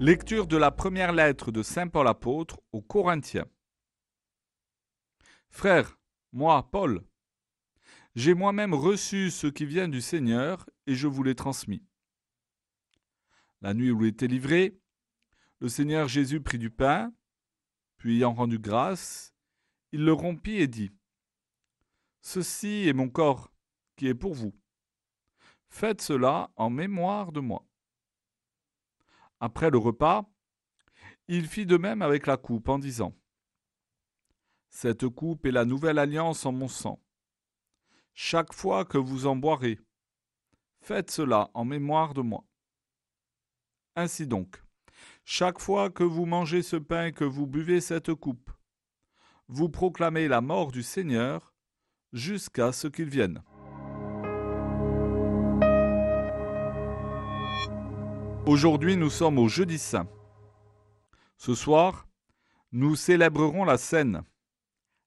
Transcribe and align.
Lecture 0.00 0.46
de 0.46 0.56
la 0.56 0.70
première 0.70 1.10
lettre 1.10 1.50
de 1.50 1.60
Saint 1.60 1.88
Paul 1.88 2.06
apôtre 2.06 2.60
aux 2.70 2.80
Corinthiens. 2.80 3.48
Frères, 5.50 5.98
moi, 6.30 6.70
Paul, 6.70 7.04
j'ai 8.14 8.34
moi-même 8.34 8.74
reçu 8.74 9.32
ce 9.32 9.48
qui 9.48 9.66
vient 9.66 9.88
du 9.88 10.00
Seigneur 10.00 10.70
et 10.86 10.94
je 10.94 11.08
vous 11.08 11.24
l'ai 11.24 11.34
transmis. 11.34 11.82
La 13.60 13.74
nuit 13.74 13.90
où 13.90 14.04
il 14.04 14.10
était 14.10 14.28
livré, 14.28 14.78
le 15.58 15.68
Seigneur 15.68 16.06
Jésus 16.06 16.40
prit 16.40 16.58
du 16.58 16.70
pain, 16.70 17.12
puis 17.96 18.18
ayant 18.18 18.34
rendu 18.34 18.60
grâce, 18.60 19.34
il 19.90 20.04
le 20.04 20.12
rompit 20.12 20.58
et 20.58 20.68
dit 20.68 20.92
Ceci 22.20 22.86
est 22.86 22.92
mon 22.92 23.08
corps 23.08 23.52
qui 23.96 24.06
est 24.06 24.14
pour 24.14 24.34
vous. 24.34 24.54
Faites 25.68 26.02
cela 26.02 26.52
en 26.54 26.70
mémoire 26.70 27.32
de 27.32 27.40
moi. 27.40 27.67
Après 29.40 29.70
le 29.70 29.78
repas, 29.78 30.28
il 31.28 31.46
fit 31.46 31.66
de 31.66 31.76
même 31.76 32.02
avec 32.02 32.26
la 32.26 32.36
coupe 32.36 32.68
en 32.68 32.78
disant 32.78 33.14
Cette 34.68 35.08
coupe 35.08 35.46
est 35.46 35.52
la 35.52 35.64
nouvelle 35.64 35.98
alliance 35.98 36.44
en 36.46 36.52
mon 36.52 36.68
sang. 36.68 37.02
Chaque 38.14 38.52
fois 38.52 38.84
que 38.84 38.98
vous 38.98 39.26
en 39.26 39.36
boirez, 39.36 39.78
faites 40.80 41.10
cela 41.10 41.50
en 41.54 41.64
mémoire 41.64 42.14
de 42.14 42.22
moi. 42.22 42.44
Ainsi 43.94 44.26
donc, 44.26 44.62
chaque 45.24 45.60
fois 45.60 45.90
que 45.90 46.02
vous 46.02 46.26
mangez 46.26 46.62
ce 46.62 46.76
pain 46.76 47.06
et 47.06 47.12
que 47.12 47.24
vous 47.24 47.46
buvez 47.46 47.80
cette 47.80 48.14
coupe, 48.14 48.50
vous 49.46 49.68
proclamez 49.68 50.28
la 50.28 50.40
mort 50.40 50.72
du 50.72 50.82
Seigneur 50.82 51.54
jusqu'à 52.12 52.72
ce 52.72 52.88
qu'il 52.88 53.08
vienne. 53.08 53.42
Aujourd'hui, 58.48 58.96
nous 58.96 59.10
sommes 59.10 59.38
au 59.38 59.46
jeudi 59.46 59.76
saint. 59.76 60.08
Ce 61.36 61.54
soir, 61.54 62.08
nous 62.72 62.96
célébrerons 62.96 63.66
la 63.66 63.76
scène, 63.76 64.22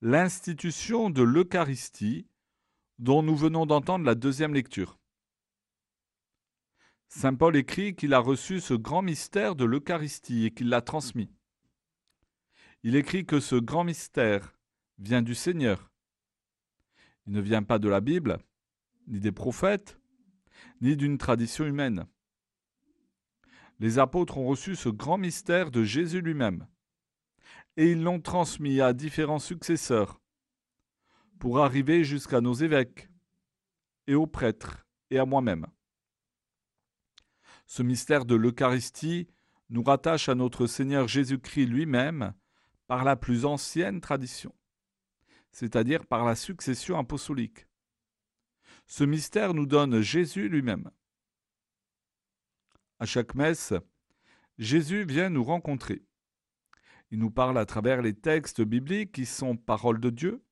l'institution 0.00 1.10
de 1.10 1.20
l'Eucharistie, 1.20 2.26
dont 2.98 3.22
nous 3.22 3.36
venons 3.36 3.66
d'entendre 3.66 4.06
la 4.06 4.14
deuxième 4.14 4.54
lecture. 4.54 4.98
Saint 7.08 7.34
Paul 7.34 7.56
écrit 7.56 7.94
qu'il 7.94 8.14
a 8.14 8.20
reçu 8.20 8.58
ce 8.58 8.72
grand 8.72 9.02
mystère 9.02 9.54
de 9.54 9.66
l'Eucharistie 9.66 10.46
et 10.46 10.50
qu'il 10.50 10.70
l'a 10.70 10.80
transmis. 10.80 11.30
Il 12.84 12.96
écrit 12.96 13.26
que 13.26 13.38
ce 13.38 13.56
grand 13.56 13.84
mystère 13.84 14.56
vient 14.98 15.20
du 15.20 15.34
Seigneur. 15.34 15.90
Il 17.26 17.34
ne 17.34 17.42
vient 17.42 17.64
pas 17.64 17.78
de 17.78 17.90
la 17.90 18.00
Bible, 18.00 18.38
ni 19.08 19.20
des 19.20 19.30
prophètes, 19.30 20.00
ni 20.80 20.96
d'une 20.96 21.18
tradition 21.18 21.66
humaine 21.66 22.06
les 23.78 23.98
apôtres 23.98 24.38
ont 24.38 24.46
reçu 24.46 24.76
ce 24.76 24.88
grand 24.88 25.18
mystère 25.18 25.70
de 25.70 25.82
Jésus 25.82 26.20
lui-même, 26.20 26.66
et 27.76 27.90
ils 27.92 28.02
l'ont 28.02 28.20
transmis 28.20 28.80
à 28.80 28.92
différents 28.92 29.38
successeurs, 29.38 30.20
pour 31.38 31.58
arriver 31.60 32.04
jusqu'à 32.04 32.40
nos 32.40 32.54
évêques, 32.54 33.08
et 34.06 34.14
aux 34.14 34.26
prêtres, 34.26 34.86
et 35.10 35.18
à 35.18 35.26
moi-même. 35.26 35.66
Ce 37.66 37.82
mystère 37.82 38.24
de 38.24 38.34
l'Eucharistie 38.34 39.28
nous 39.70 39.82
rattache 39.82 40.28
à 40.28 40.34
notre 40.34 40.66
Seigneur 40.66 41.08
Jésus-Christ 41.08 41.66
lui-même 41.66 42.32
par 42.86 43.04
la 43.04 43.16
plus 43.16 43.44
ancienne 43.44 44.00
tradition, 44.00 44.54
c'est-à-dire 45.50 46.06
par 46.06 46.24
la 46.24 46.36
succession 46.36 46.98
apostolique. 46.98 47.66
Ce 48.86 49.02
mystère 49.02 49.52
nous 49.52 49.66
donne 49.66 50.00
Jésus 50.00 50.48
lui-même. 50.48 50.90
À 52.98 53.04
chaque 53.04 53.34
messe, 53.34 53.74
Jésus 54.58 55.04
vient 55.04 55.28
nous 55.28 55.44
rencontrer. 55.44 56.02
Il 57.10 57.18
nous 57.18 57.30
parle 57.30 57.58
à 57.58 57.66
travers 57.66 58.00
les 58.00 58.14
textes 58.14 58.62
bibliques 58.62 59.12
qui 59.12 59.26
sont 59.26 59.56
paroles 59.56 60.00
de 60.00 60.10
Dieu, 60.10 60.42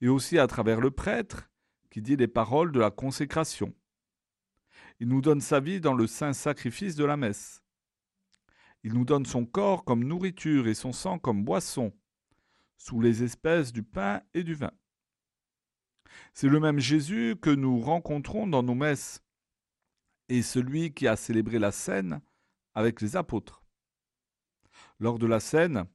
et 0.00 0.08
aussi 0.08 0.38
à 0.38 0.46
travers 0.46 0.80
le 0.80 0.90
prêtre 0.90 1.50
qui 1.90 2.00
dit 2.00 2.16
les 2.16 2.28
paroles 2.28 2.70
de 2.70 2.78
la 2.80 2.90
consécration. 2.90 3.74
Il 5.00 5.08
nous 5.08 5.20
donne 5.20 5.40
sa 5.40 5.60
vie 5.60 5.80
dans 5.80 5.94
le 5.94 6.06
saint 6.06 6.32
sacrifice 6.32 6.94
de 6.94 7.04
la 7.04 7.16
messe. 7.16 7.62
Il 8.84 8.94
nous 8.94 9.04
donne 9.04 9.26
son 9.26 9.44
corps 9.44 9.84
comme 9.84 10.04
nourriture 10.04 10.68
et 10.68 10.74
son 10.74 10.92
sang 10.92 11.18
comme 11.18 11.44
boisson, 11.44 11.92
sous 12.76 13.00
les 13.00 13.22
espèces 13.22 13.72
du 13.72 13.82
pain 13.82 14.22
et 14.34 14.44
du 14.44 14.54
vin. 14.54 14.72
C'est 16.32 16.48
le 16.48 16.60
même 16.60 16.78
Jésus 16.78 17.36
que 17.40 17.50
nous 17.50 17.80
rencontrons 17.80 18.46
dans 18.46 18.62
nos 18.62 18.74
messes 18.74 19.22
et 20.30 20.42
celui 20.42 20.94
qui 20.94 21.08
a 21.08 21.16
célébré 21.16 21.58
la 21.58 21.72
scène 21.72 22.22
avec 22.72 23.00
les 23.00 23.16
apôtres. 23.16 23.62
Lors 25.00 25.18
de 25.18 25.26
la 25.26 25.40
scène, 25.40 25.86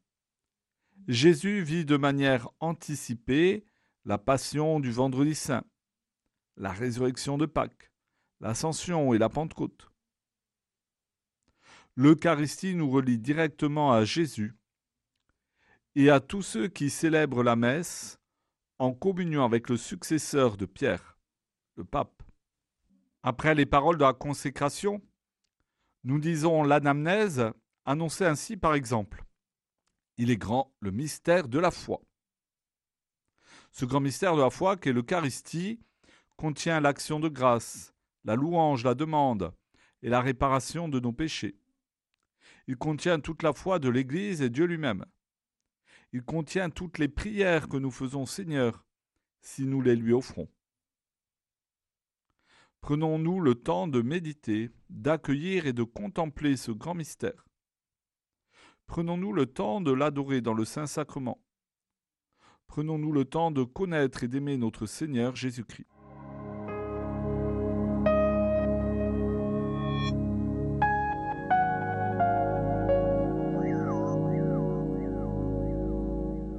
Jésus 1.07 1.63
vit 1.63 1.85
de 1.85 1.95
manière 1.95 2.49
anticipée 2.59 3.65
la 4.03 4.17
passion 4.17 4.81
du 4.81 4.91
vendredi 4.91 5.35
saint, 5.35 5.63
la 6.57 6.71
résurrection 6.71 7.37
de 7.37 7.45
Pâques, 7.45 7.91
l'ascension 8.41 9.13
et 9.13 9.17
la 9.17 9.29
Pentecôte. 9.29 9.89
L'Eucharistie 11.95 12.75
nous 12.75 12.91
relie 12.91 13.17
directement 13.17 13.93
à 13.93 14.03
Jésus 14.03 14.53
et 15.95 16.09
à 16.09 16.19
tous 16.19 16.41
ceux 16.41 16.67
qui 16.67 16.89
célèbrent 16.89 17.43
la 17.43 17.55
messe 17.55 18.19
en 18.79 18.93
communion 18.93 19.45
avec 19.45 19.69
le 19.69 19.77
successeur 19.77 20.57
de 20.57 20.65
Pierre, 20.65 21.17
le 21.77 21.85
pape. 21.85 22.24
Après 23.27 23.55
les 23.55 23.65
paroles 23.65 23.97
de 23.97 24.03
la 24.03 24.13
consécration, 24.13 25.01
nous 26.03 26.19
disons 26.19 26.61
l'anamnèse, 26.61 27.43
annoncée 27.83 28.23
ainsi 28.23 28.55
par 28.55 28.75
exemple. 28.75 29.25
Il 30.17 30.29
est 30.29 30.37
grand 30.37 30.75
le 30.79 30.91
mystère 30.91 31.47
de 31.47 31.57
la 31.57 31.71
foi. 31.71 32.03
Ce 33.71 33.83
grand 33.83 33.99
mystère 33.99 34.35
de 34.35 34.41
la 34.41 34.51
foi 34.51 34.77
qu'est 34.77 34.93
l'Eucharistie 34.93 35.79
contient 36.35 36.79
l'action 36.79 37.19
de 37.19 37.27
grâce, 37.27 37.95
la 38.25 38.35
louange, 38.35 38.83
la 38.83 38.93
demande 38.93 39.51
et 40.03 40.09
la 40.09 40.21
réparation 40.21 40.87
de 40.87 40.99
nos 40.99 41.11
péchés. 41.11 41.57
Il 42.67 42.77
contient 42.77 43.19
toute 43.19 43.41
la 43.41 43.53
foi 43.53 43.79
de 43.79 43.89
l'Église 43.89 44.43
et 44.43 44.51
Dieu 44.51 44.65
lui-même. 44.65 45.03
Il 46.13 46.21
contient 46.21 46.69
toutes 46.69 46.99
les 46.99 47.09
prières 47.09 47.69
que 47.69 47.77
nous 47.77 47.89
faisons 47.89 48.27
Seigneur 48.27 48.85
si 49.41 49.65
nous 49.65 49.81
les 49.81 49.95
lui 49.95 50.13
offrons. 50.13 50.47
Prenons-nous 52.85 53.39
le 53.39 53.55
temps 53.55 53.87
de 53.87 54.03
méditer, 54.03 54.69
d'accueillir 54.91 55.65
et 55.65 55.73
de 55.73 55.81
contempler 55.81 56.55
ce 56.55 56.69
grand 56.69 56.93
mystère. 56.93 57.47
Prenons-nous 58.85 59.33
le 59.33 59.47
temps 59.47 59.81
de 59.81 59.91
l'adorer 59.91 60.41
dans 60.41 60.53
le 60.53 60.65
Saint-Sacrement. 60.65 61.43
Prenons-nous 62.67 63.11
le 63.11 63.25
temps 63.25 63.49
de 63.49 63.63
connaître 63.63 64.23
et 64.23 64.27
d'aimer 64.27 64.57
notre 64.57 64.85
Seigneur 64.85 65.35
Jésus-Christ. 65.35 65.87